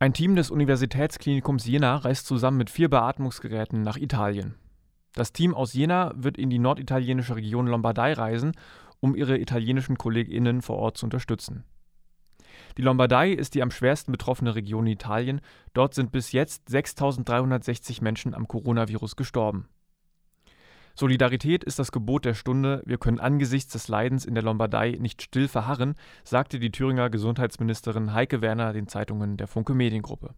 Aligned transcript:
Ein 0.00 0.12
Team 0.12 0.36
des 0.36 0.52
Universitätsklinikums 0.52 1.66
Jena 1.66 1.96
reist 1.96 2.28
zusammen 2.28 2.56
mit 2.56 2.70
vier 2.70 2.88
Beatmungsgeräten 2.88 3.82
nach 3.82 3.96
Italien. 3.96 4.54
Das 5.12 5.32
Team 5.32 5.54
aus 5.54 5.72
Jena 5.72 6.12
wird 6.14 6.38
in 6.38 6.50
die 6.50 6.60
norditalienische 6.60 7.34
Region 7.34 7.66
Lombardei 7.66 8.12
reisen, 8.12 8.52
um 9.00 9.16
ihre 9.16 9.38
italienischen 9.38 9.98
KollegInnen 9.98 10.62
vor 10.62 10.76
Ort 10.76 10.98
zu 10.98 11.06
unterstützen. 11.06 11.64
Die 12.76 12.82
Lombardei 12.82 13.32
ist 13.32 13.56
die 13.56 13.62
am 13.62 13.72
schwersten 13.72 14.12
betroffene 14.12 14.54
Region 14.54 14.86
in 14.86 14.92
Italien. 14.92 15.40
Dort 15.72 15.94
sind 15.94 16.12
bis 16.12 16.30
jetzt 16.30 16.68
6.360 16.68 18.00
Menschen 18.00 18.34
am 18.34 18.46
Coronavirus 18.46 19.16
gestorben. 19.16 19.68
Solidarität 20.98 21.62
ist 21.62 21.78
das 21.78 21.92
Gebot 21.92 22.24
der 22.24 22.34
Stunde. 22.34 22.82
Wir 22.84 22.98
können 22.98 23.20
angesichts 23.20 23.72
des 23.72 23.86
Leidens 23.86 24.24
in 24.24 24.34
der 24.34 24.42
Lombardei 24.42 24.96
nicht 24.98 25.22
still 25.22 25.46
verharren, 25.46 25.94
sagte 26.24 26.58
die 26.58 26.72
Thüringer 26.72 27.08
Gesundheitsministerin 27.08 28.14
Heike 28.14 28.40
Werner 28.40 28.72
den 28.72 28.88
Zeitungen 28.88 29.36
der 29.36 29.46
Funke 29.46 29.74
Mediengruppe. 29.74 30.34